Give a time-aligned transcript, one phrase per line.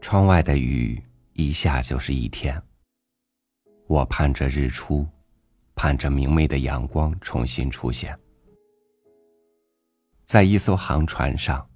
[0.00, 1.00] 窗外的雨
[1.34, 2.60] 一下就是一天。
[3.86, 5.06] 我盼着日出，
[5.74, 8.18] 盼着明媚的阳光重新出现。
[10.24, 11.68] 在一艘航船上，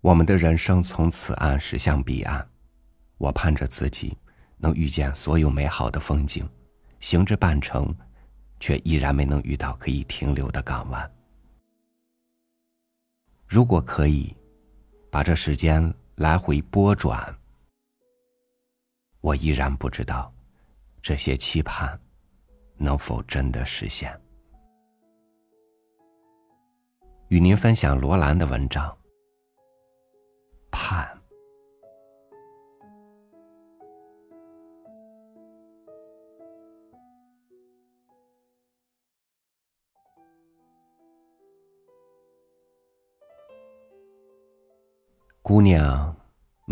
[0.00, 2.46] 我们的人生从此岸驶向彼岸。
[3.18, 4.16] 我盼着自己
[4.56, 6.48] 能遇见所有美好的风景，
[6.98, 7.94] 行至半程，
[8.58, 11.10] 却依然没能遇到可以停留的港湾。
[13.46, 14.34] 如果可以，
[15.10, 17.36] 把这时间来回拨转，
[19.20, 20.32] 我依然不知道
[21.02, 21.98] 这些期盼
[22.76, 24.18] 能否真的实现。
[27.28, 28.96] 与您分享罗兰的文章。
[30.70, 31.20] 盼。
[45.42, 46.14] 姑娘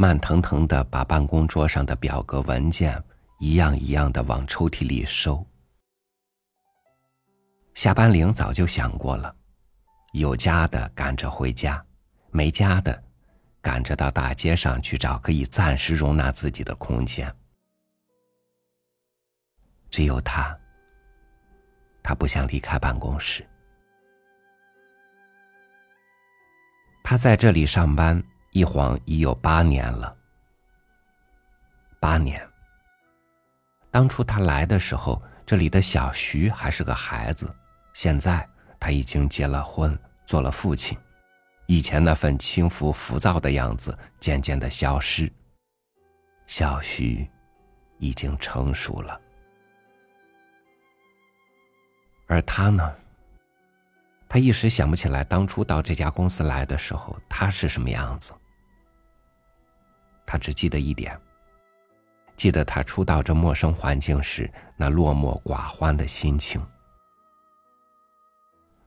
[0.00, 3.02] 慢腾腾的把办公桌上的表格文件
[3.41, 5.44] 一样一样的往抽屉里收。
[7.74, 9.34] 下班铃早就响过了，
[10.12, 11.84] 有家的赶着回家，
[12.30, 13.02] 没家的
[13.60, 17.34] 赶着到大街上去找可以暂时容纳自己的空间。
[19.91, 20.56] 只有他，
[22.04, 23.44] 他不想离开办公室。
[27.02, 28.22] 他在这里上班。
[28.50, 30.16] 一晃已有八年了。
[32.00, 32.46] 八年。
[33.91, 37.52] 当初他来的时候，这里的小徐还是个孩子，
[37.92, 38.46] 现在
[38.78, 40.96] 他已经结了婚，做了父亲，
[41.66, 45.32] 以前那份轻浮浮躁的样子渐渐的消失。
[46.46, 47.28] 小徐
[47.98, 49.20] 已经成熟了，
[52.26, 52.94] 而他呢？
[54.28, 58.34] 他一时想不起来当初到这家公司来的时候，他是什么样子。
[60.26, 61.18] 他只记得一点，
[62.36, 66.64] 记得他初到这陌生环境时那落寞寡欢的心情。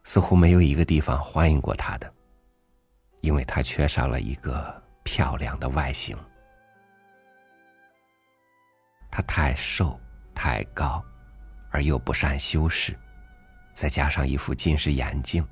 [0.03, 2.13] 似乎没有一个地方欢迎过他的，
[3.21, 6.15] 因为他缺少了一个漂亮的外形。
[9.09, 9.99] 他太瘦，
[10.35, 11.03] 太高，
[11.71, 12.95] 而又不善修饰。
[13.73, 15.45] 再加上一副近视眼镜，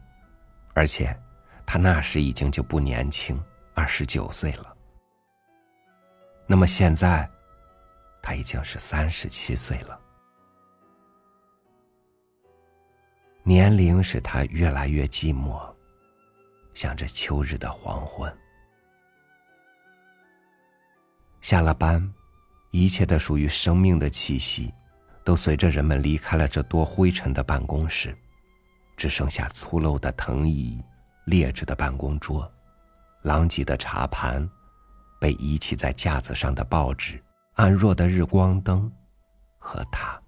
[0.74, 1.18] 而且
[1.66, 3.42] 他那时已经就不年轻，
[3.74, 4.76] 二十九岁了。
[6.46, 7.30] 那么现在，
[8.22, 10.00] 他已经是三十七岁了。
[13.44, 15.62] 年龄使他越来越寂寞，
[16.74, 18.32] 像这秋日的黄昏。
[21.42, 22.14] 下了班，
[22.72, 24.74] 一切的属于生命的气息。
[25.30, 28.18] 都随着人们离开了这多灰尘的办公室，
[28.98, 30.84] 只剩下粗陋的藤椅、
[31.26, 32.52] 劣质的办公桌、
[33.22, 34.50] 狼藉的茶盘、
[35.22, 37.24] 被遗弃在架子上的报纸、
[37.58, 38.92] 暗弱的日光灯，
[39.60, 40.20] 和他。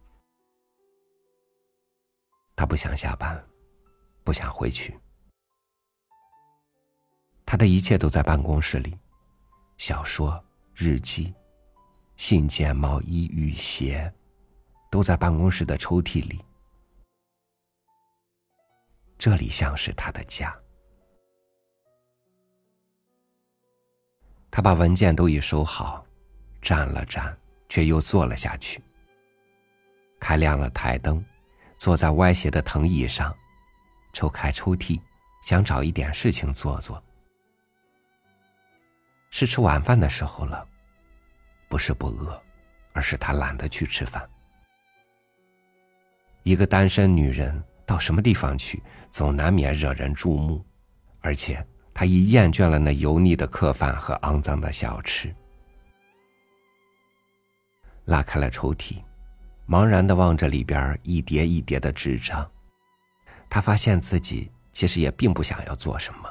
[2.56, 3.44] 他不想下班，
[4.23, 4.95] 不想回去。
[7.44, 8.95] 他的一切都在办公室里：
[9.79, 10.39] 小说、
[10.75, 11.33] 日记、
[12.18, 14.13] 信件、毛衣、雨鞋。
[14.91, 16.44] 都在办公室的抽屉里，
[19.18, 20.53] 这里像是他的家。
[24.51, 26.06] 他把文件都已收好，
[26.62, 27.35] 站了站，
[27.69, 28.84] 却又坐了下去。
[30.19, 31.24] 开亮了台灯，
[31.78, 33.34] 坐在歪斜的藤椅上，
[34.12, 35.00] 抽开抽屉，
[35.41, 37.01] 想找一点事情做做。
[39.30, 40.68] 是吃晚饭的时候了，
[41.69, 42.44] 不是不饿，
[42.91, 44.30] 而是他懒得去吃饭。
[46.44, 50.63] 一个单身女人到什么地方去，总难免惹人注目，
[51.19, 55.34] 而且她已厌倦了那油腻的客饭和肮脏的小吃。
[58.06, 58.97] 拉开了抽屉，
[59.68, 62.50] 茫然的望着里边一叠一叠的纸张，
[63.47, 66.30] 他发现自己其实也并不想要做什么，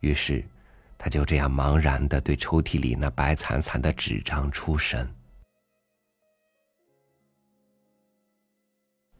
[0.00, 0.42] 于是，
[0.96, 5.06] 他就这样茫然的对抽屉里那白惨惨的纸张出神。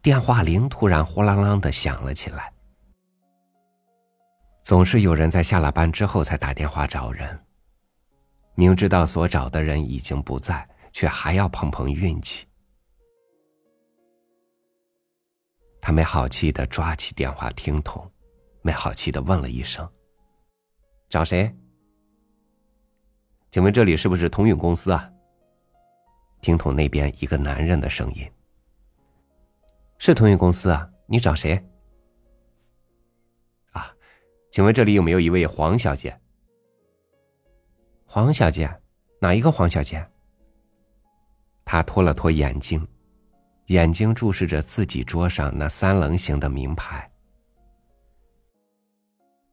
[0.03, 2.53] 电话铃突然呼啷啷的响了起来。
[4.63, 7.39] 总是有人在下了班之后才打电话找人。
[8.55, 12.47] 明知道所找的人已经不在，却还要碰碰运气。
[15.81, 18.11] 他没好气的抓起电话听筒，
[18.63, 19.89] 没好气的问了一声
[21.09, 21.55] ：“找谁？
[23.51, 25.11] 请问这里是不是通运公司啊？”
[26.41, 28.31] 听筒那边一个男人的声音。
[30.03, 31.63] 是通讯公司啊，你找谁？
[33.73, 33.95] 啊，
[34.51, 36.19] 请问这里有没有一位黄小姐？
[38.07, 38.81] 黄小姐，
[39.21, 40.05] 哪一个黄小姐？
[41.67, 42.85] 他拖了拖眼睛，
[43.67, 47.09] 眼睛注视着自己桌上那三棱形的名牌。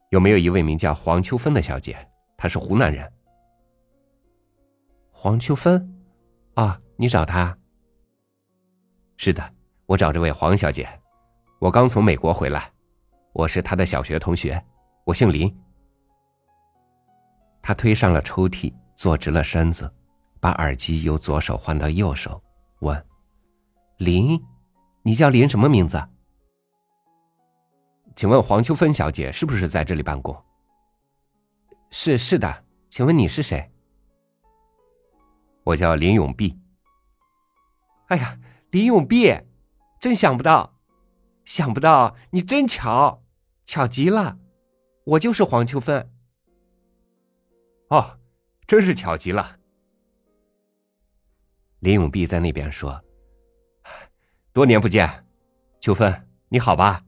[0.08, 1.94] 有没有一位名叫黄秋芬的小姐？
[2.38, 3.06] 她是湖南人。
[5.10, 6.02] 黄秋芬，
[6.54, 7.54] 啊，你找她？
[9.18, 9.54] 是的，
[9.88, 10.86] 我找这位黄小姐。
[11.58, 12.70] 我刚从美国回来，
[13.32, 14.62] 我是她的小学同学，
[15.04, 15.50] 我姓林。
[17.62, 19.90] 他推上了抽屉，坐直了身子，
[20.40, 22.38] 把耳机由左手换到右手，
[22.80, 23.06] 问
[23.96, 24.38] ：“林，
[25.02, 25.98] 你叫林什么名字？
[28.14, 30.36] 请问黄秋芬小姐是不是在这里办公
[31.90, 33.72] ？”“是是的，请问你是谁
[35.64, 36.54] ？”“我叫林永碧。
[38.08, 38.38] ”“哎呀，
[38.70, 39.34] 林永碧，
[40.00, 40.78] 真想不到，
[41.44, 43.22] 想不到你真巧，
[43.64, 44.38] 巧极了，
[45.04, 46.10] 我就是黄秋芬。”
[47.90, 48.18] 哦，
[48.66, 49.56] 真是巧极了。
[51.80, 53.02] 林永碧在那边说
[54.52, 55.24] ：“多年不见，
[55.80, 57.00] 秋芬，你好吧？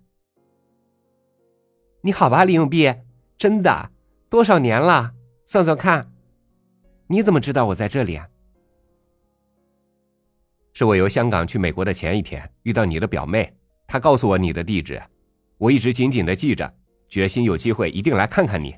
[2.02, 2.94] 你好吧，林永碧，
[3.36, 3.90] 真的，
[4.28, 5.12] 多少年了？
[5.44, 6.12] 算算看，
[7.08, 8.20] 你怎么知道我在这里？
[10.72, 13.52] 是我由香港去美国的前一天遇到你的表妹，
[13.86, 15.02] 她告诉我你的地址，
[15.58, 16.72] 我一直紧紧的记着，
[17.08, 18.76] 决心有机会一定来看看你。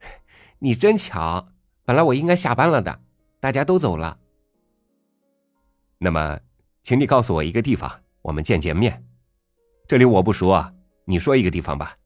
[0.60, 1.48] ”你真巧，
[1.84, 3.00] 本来我应该下班了的，
[3.40, 4.18] 大家都走了。
[5.98, 6.38] 那么，
[6.82, 9.04] 请你告诉我一个地方，我们见见面。
[9.86, 10.72] 这里我不熟啊，
[11.06, 11.96] 你说一个地方吧。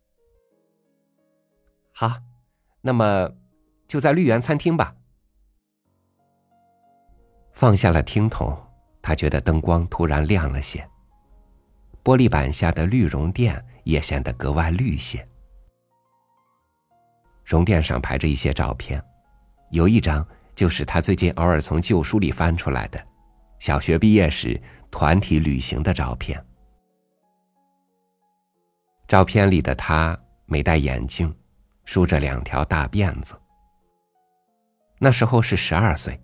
[1.93, 2.17] 好，
[2.81, 3.31] 那么
[3.89, 4.95] 就在绿园餐厅吧。
[7.53, 8.57] 放下了听筒，
[9.01, 10.87] 他觉得灯光突然亮了些，
[12.03, 15.27] 玻璃板下的绿绒垫也显得格外绿些。
[17.45, 19.03] 绒垫上排着一些照片，
[19.71, 23.05] 有一张就是他最近偶尔从旧书里翻出来的，
[23.59, 24.61] 小学毕业时
[24.91, 26.43] 团体旅行的照片。
[29.09, 31.35] 照片里的他没戴眼镜，
[31.85, 33.35] 梳着两条大辫子。
[34.99, 36.19] 那时候是十二岁。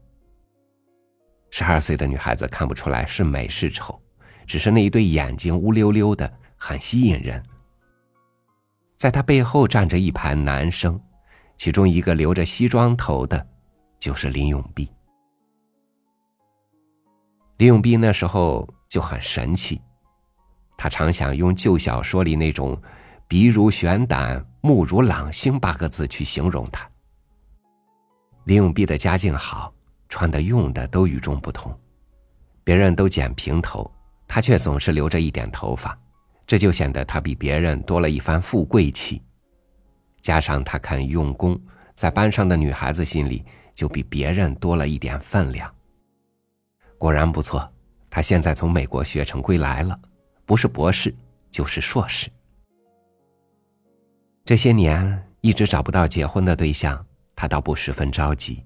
[1.50, 4.00] 十二岁的女孩子看不出来是美是丑，
[4.46, 7.42] 只是那一对眼睛乌溜溜的，很吸引人。
[8.96, 11.00] 在他背后站着一排男生。
[11.56, 13.44] 其中一个留着西装头的，
[13.98, 14.88] 就是林永碧。
[17.56, 19.82] 林永碧那时候就很神气，
[20.76, 22.80] 他常想用旧小说里那种
[23.26, 26.88] “鼻如悬胆，目如朗星”八个字去形容他。
[28.44, 29.74] 林永碧的家境好，
[30.08, 31.76] 穿的用的都与众不同，
[32.64, 33.90] 别人都剪平头，
[34.26, 35.98] 他却总是留着一点头发，
[36.46, 39.22] 这就显得他比别人多了一番富贵气。
[40.20, 41.58] 加上他肯用功，
[41.94, 43.44] 在班上的女孩子心里
[43.74, 45.72] 就比别人多了一点分量。
[46.98, 47.70] 果然不错，
[48.10, 49.98] 他现在从美国学成归来了，
[50.44, 51.14] 不是博士
[51.50, 52.28] 就是硕士。
[54.44, 57.04] 这些年一直找不到结婚的对象，
[57.36, 58.64] 他倒不十分着急，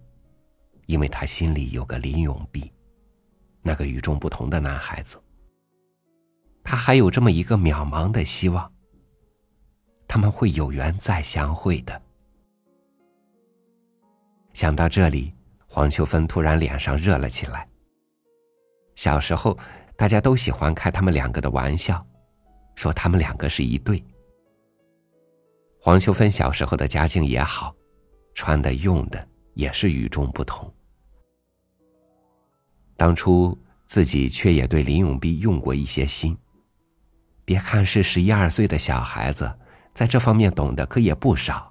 [0.87, 2.73] 因为他心里有个林永碧，
[3.62, 5.20] 那个与众不同的男孩子。
[6.64, 8.70] 他还有这么一个渺茫的希望。
[10.06, 12.03] 他们会有缘再相会的。
[14.53, 15.32] 想到这里，
[15.67, 17.67] 黄秋芬突然脸上热了起来。
[18.94, 19.58] 小时候，
[19.96, 22.06] 大家都喜欢开他们两个的玩笑，
[22.74, 24.05] 说他们两个是一对。
[25.81, 27.74] 黄秋芬小时候的家境也好，
[28.34, 30.73] 穿的用的也是与众不同。
[32.97, 36.37] 当初自己却也对林永碧用过一些心。
[37.44, 39.59] 别看是十一二岁的小孩子。
[39.94, 41.71] 在这方面懂得可也不少。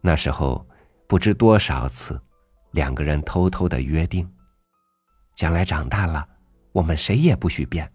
[0.00, 0.66] 那时候，
[1.06, 2.20] 不知多少次，
[2.72, 4.28] 两个人偷偷的约定：
[5.36, 6.28] 将来长大了，
[6.72, 7.88] 我们谁也不许变。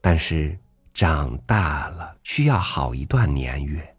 [0.00, 0.56] 但是
[0.92, 3.93] 长大了需要好一段年月，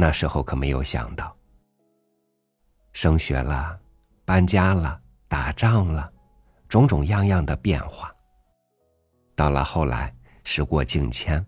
[0.00, 1.36] 那时候可没有想到，
[2.92, 3.78] 升学了，
[4.24, 6.10] 搬家了，打仗了，
[6.70, 8.10] 种种样样的变化。
[9.36, 10.14] 到了后来。
[10.42, 11.44] 时过境迁，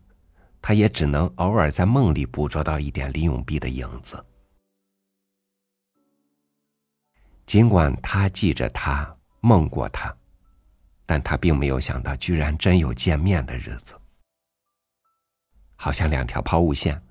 [0.61, 4.23] 他也只能偶尔在梦里捕捉到一点李永碧的影子。
[7.47, 10.15] 尽管他记着他，梦过他，
[11.07, 13.99] 但他并没有想到，居然真有见面的日子。
[15.75, 17.03] 好像两条抛物线，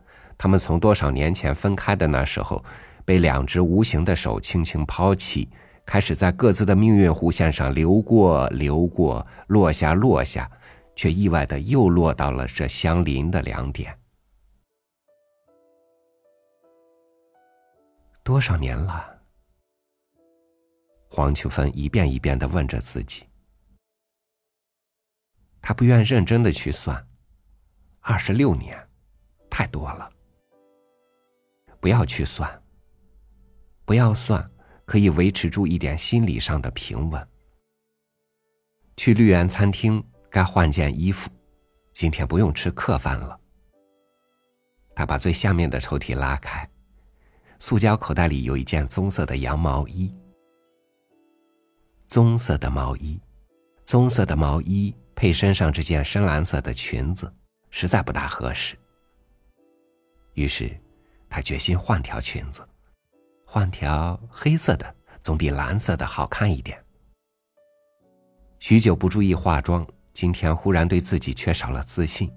[0.42, 2.66] 他们从多少年前分开的那时候，
[3.06, 5.48] 被两只无形的手轻轻抛弃，
[5.86, 10.50] 开始在各自的命运弧线上流过、流过、落下、落下。
[10.94, 13.98] 却意外的又落到了这相邻的两点。
[18.24, 19.22] 多少年了？
[21.08, 23.24] 黄秋芬一遍一遍的问着自己。
[25.62, 27.08] 他不愿认真的去算，
[28.02, 28.78] 二十六年，
[29.50, 30.12] 太多了。
[31.82, 32.62] 不要去算，
[33.86, 34.50] 不要算，
[34.86, 37.28] 可以维持住一点心理上的平稳。
[38.96, 41.28] 去绿园餐厅，该换件衣服，
[41.92, 43.38] 今天不用吃客饭了。
[44.94, 46.70] 他把最下面的抽屉拉开，
[47.58, 50.14] 塑胶口袋里有一件棕色的羊毛衣。
[52.06, 53.20] 棕色的毛衣，
[53.86, 57.34] 棕色的毛衣配身上这件深蓝色的裙子，
[57.72, 58.78] 实在不大合适。
[60.34, 60.80] 于是，
[61.32, 62.62] 他决心换条裙子，
[63.46, 66.78] 换条黑色的，总比蓝色的好看一点。
[68.60, 72.30] 许久不注意化妆，今天忽然对自己缺少了自信。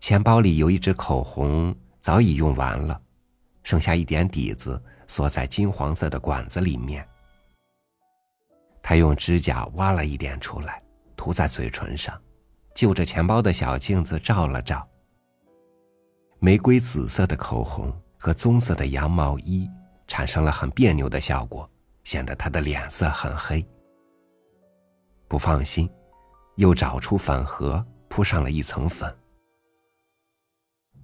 [0.00, 2.98] 钱包里有一支口红，早已用完了，
[3.62, 7.06] 剩下一点底子，锁在金黄色的管子里面。
[8.82, 10.82] 他用指甲挖了一点出来，
[11.16, 12.18] 涂在嘴唇上，
[12.74, 14.88] 就着钱包的小镜子照了照。
[16.44, 19.70] 玫瑰紫色的口红和棕色的羊毛衣
[20.08, 21.70] 产生了很别扭的效果，
[22.02, 23.64] 显得她的脸色很黑。
[25.28, 25.88] 不放心，
[26.56, 29.16] 又找出粉盒铺上了一层粉。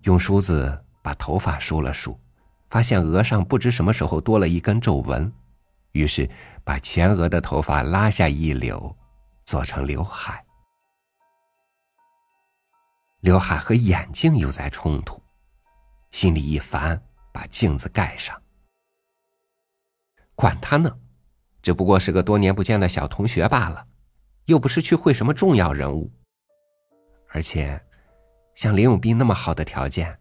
[0.03, 2.19] 用梳子把头发梳了梳，
[2.69, 5.33] 发现额上不知什么时候多了一根皱纹，
[5.93, 6.29] 于是
[6.65, 8.93] 把前额的头发拉下一绺，
[9.45, 10.45] 做成刘海。
[13.21, 15.23] 刘海和眼镜又在冲突，
[16.11, 17.01] 心里一烦，
[17.33, 18.41] 把镜子盖上。
[20.35, 20.99] 管他呢，
[21.63, 23.87] 只不过是个多年不见的小同学罢了。
[24.47, 26.11] 又不是去会什么重要人物，
[27.29, 27.79] 而且，
[28.55, 30.19] 像林永斌那么好的条件，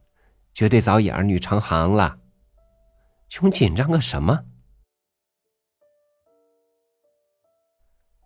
[0.53, 2.19] 绝对早已儿女成行了。
[3.29, 4.43] 穷紧张个什么？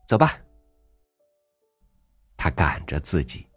[0.07, 0.35] 走吧。
[2.35, 3.47] 他赶着自己，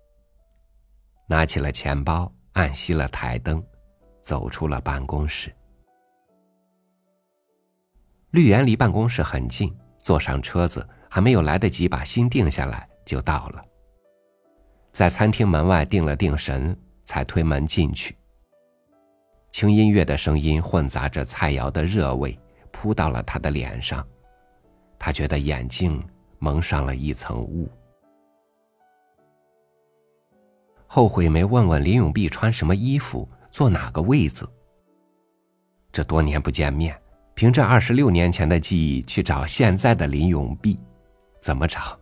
[1.27, 3.67] 拿起了钱包，按熄了台灯，
[4.25, 5.55] 走出了办公室。
[8.31, 10.85] 绿园离办公室很近，坐上车子。
[11.09, 13.65] 还没有来得及把心定下来，就到了。
[14.91, 18.17] 在餐厅门外定了定神，才推门进去。
[19.53, 22.37] 轻音乐的声音混杂着菜肴的热味，
[22.73, 24.05] 扑到了他的脸上，
[24.99, 26.05] 他觉得眼睛
[26.41, 27.71] 蒙上了一层雾。
[30.89, 34.45] 后悔没问问林永碧穿什么衣服，坐哪个位子。
[35.93, 37.01] 这多年不见面，
[37.35, 40.77] 凭着二十六年前的记忆去找现在的林永碧。
[41.41, 41.97] 怎么找？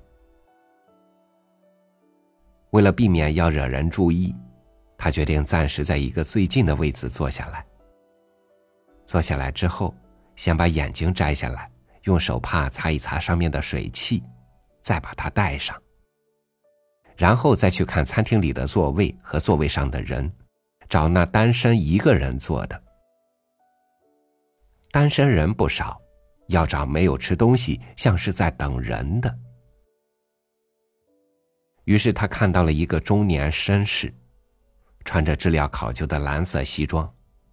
[2.71, 4.35] 为了避免要惹人注意，
[4.97, 7.63] 他决定暂时在一个最近的位子坐下来。
[9.05, 9.95] 坐下来之后，
[10.37, 11.71] 先把眼镜摘下来，
[12.05, 14.23] 用手帕擦一擦上面的水汽，
[14.81, 15.79] 再把它戴上。
[17.15, 20.33] 然后再去看餐厅里的座位和座位上的人，
[20.93, 22.83] 找那单身一个人坐的。
[24.91, 25.99] 单身人不少。
[26.49, 29.39] 要找没有吃东西，像是在等人的。
[31.85, 34.13] 于是他看到了一个中年绅士，
[35.03, 37.11] 穿着质量考究的蓝色西装，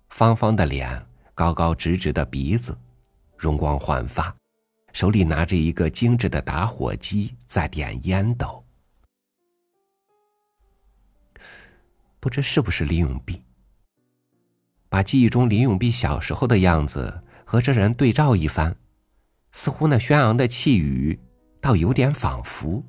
[0.10, 1.02] 方方的脸，
[1.34, 2.78] 高高直直的鼻子，
[3.38, 4.36] 容光焕发，
[4.92, 8.62] 手里拿着一个精致的打火机在点烟斗。
[12.20, 13.44] 不知是不是李永碧？
[14.90, 17.24] 把记忆中李永碧小时候的样子。
[17.52, 18.76] 和这人对照一番，
[19.54, 21.20] 似乎那轩昂的气宇，
[21.60, 22.84] 倒有点仿佛。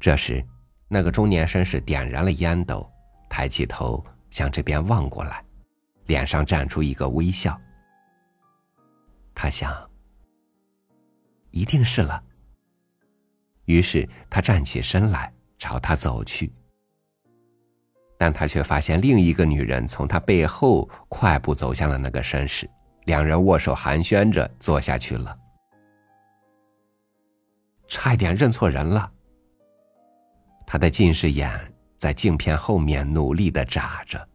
[0.00, 0.44] 这时，
[0.88, 2.90] 那个中年绅士点燃了烟斗，
[3.30, 5.44] 抬起头向这边望过来，
[6.06, 7.56] 脸上绽出一个微笑。
[9.32, 9.88] 他想，
[11.52, 12.20] 一定是了。
[13.66, 16.52] 于是他站起身来，朝他走去。
[18.18, 22.68] 但他却发现另一个女人从他背后快步走向了那个绅士，
[23.04, 25.34] 两人握手寒暄着坐下去了。
[27.86, 29.10] 差一点认错人了。
[30.66, 31.48] 他的近视眼
[31.96, 34.28] 在镜片后面努力的眨着。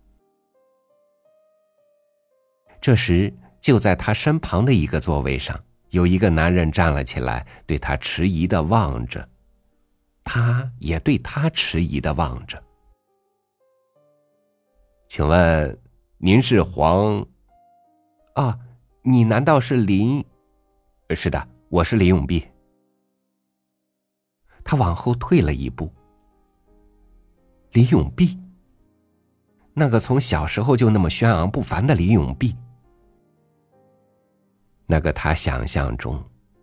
[2.81, 5.57] 这时，就在他身旁的一个座位上，
[5.89, 9.27] 有一个男人站了起来，对他迟疑的望着，
[10.23, 12.61] 他也对他迟疑的望着。
[15.15, 15.77] 请问，
[16.17, 17.23] 您是黄？
[18.33, 18.57] 啊，
[19.03, 20.25] 你难道是林？
[21.15, 22.43] 是的，我是林永碧。
[24.63, 25.87] 他往后退了一步。
[27.73, 28.39] 林永碧，
[29.75, 32.55] 那个从小时候就那么轩昂不凡的李永碧，
[34.87, 36.19] 那个他想象中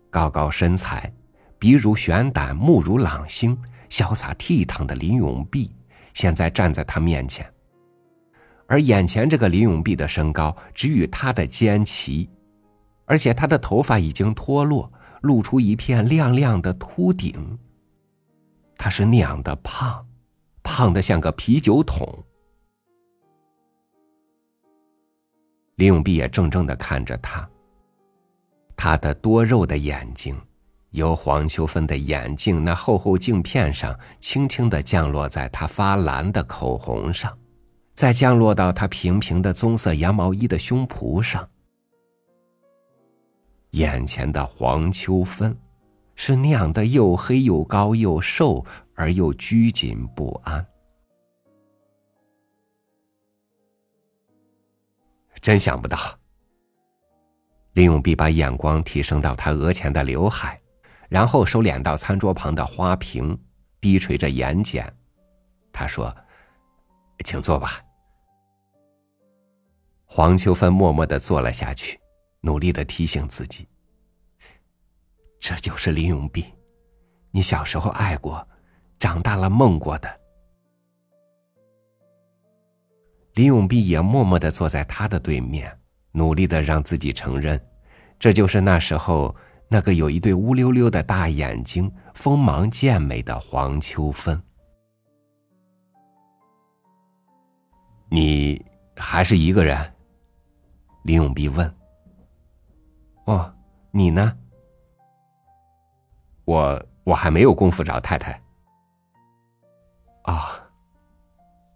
[0.09, 1.09] 高高身材、
[1.57, 5.73] 鼻如悬胆、目如朗星、潇洒倜傥的林永碧，
[6.13, 7.49] 现在站在他面前。
[8.71, 12.29] 而眼前这个林永碧的身高只与他的肩齐，
[13.03, 14.89] 而且他的头发已经脱落，
[15.23, 17.59] 露出一片亮亮的秃顶。
[18.77, 20.07] 他是那样的胖，
[20.63, 22.07] 胖的像个啤酒桶。
[25.75, 27.45] 李永碧也怔怔的看着他。
[28.77, 30.33] 他的多肉的眼睛，
[30.91, 37.37] 由黄秋芬的眼镜那厚厚镜片上，轻轻的降落在他发蓝的口红上，
[37.93, 41.47] 再降落到他平平的棕色羊毛衣的胸脯上。
[43.71, 45.57] 眼前的黄秋芬。
[46.13, 50.63] 是那样的，又黑又高又瘦，而又拘谨不安。
[55.41, 55.97] 真想不到。
[57.73, 60.59] 林永碧把眼光提升到他额前的刘海，
[61.09, 63.35] 然后收敛到餐桌旁的花瓶，
[63.79, 64.85] 低垂着眼睑。
[65.71, 66.15] 他说
[67.21, 67.81] ：“请坐吧。”
[70.05, 71.99] 黄秋芬默默的坐了下去，
[72.41, 73.67] 努力的提醒自己。
[75.39, 76.45] 这就是林永碧，
[77.31, 78.47] 你小时候爱过，
[78.99, 80.21] 长大了梦过的。
[83.35, 85.75] 林永碧也默默的坐在他的对面，
[86.11, 87.59] 努力的让自己承认，
[88.19, 89.33] 这就是那时候
[89.69, 94.39] 那个有一对乌溜溜的大眼睛、锋芒健美的黄秋芬。
[98.13, 98.61] 你
[98.97, 99.77] 还是一个人？
[101.03, 101.73] 林永碧问。
[103.23, 103.55] 哦，
[103.91, 104.37] 你呢？
[106.43, 108.33] 我我还没有功夫找太太。
[110.23, 110.59] 啊，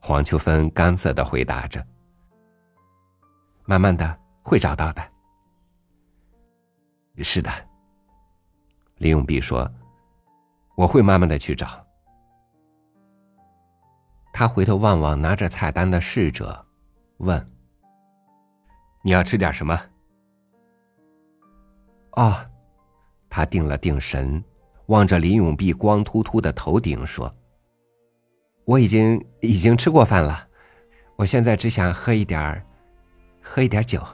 [0.01, 1.81] 黄秋芬干涩的回答着。
[3.63, 5.01] 慢慢的会找到的。
[7.23, 7.49] 是的，
[8.97, 9.71] 林永碧说
[10.75, 11.81] ：“我会慢慢的去找。”
[14.37, 16.65] 他回头望望拿着菜单的侍者，
[17.19, 17.49] 问
[19.01, 19.81] ：“你要吃点什么？”
[22.17, 22.35] 哦，
[23.29, 24.43] 他定了定神。
[24.87, 27.33] 望着林永碧光秃秃的头顶说
[28.65, 30.45] ：“我已经已经吃过饭了，
[31.15, 32.61] 我现在只想喝一点儿，
[33.41, 34.05] 喝一点酒。”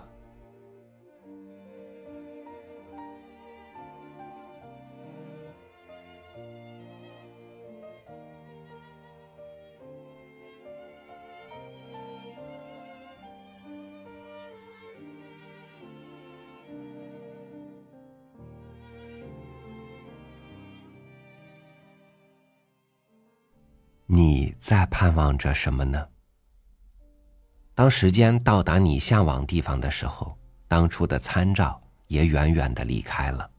[24.62, 26.08] 在盼望着什么呢？
[27.74, 33.50] 当时间到达你向往地方的时候，当初的参照也远远的离开了。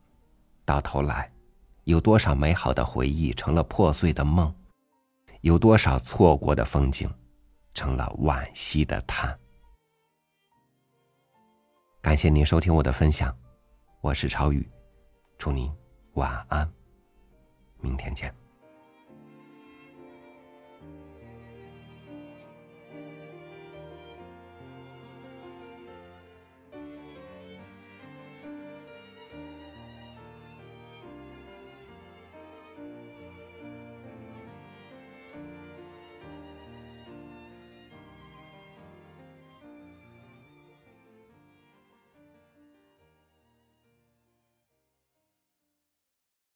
[0.64, 1.28] 到头来，
[1.84, 4.54] 有多少美好的回忆成了破碎的梦？
[5.40, 7.12] 有多少错过的风景，
[7.74, 9.36] 成了惋惜的叹？
[12.00, 13.36] 感谢您收听我的分享，
[14.00, 14.70] 我是超宇，
[15.36, 15.68] 祝您
[16.12, 16.72] 晚安，
[17.80, 18.32] 明天见。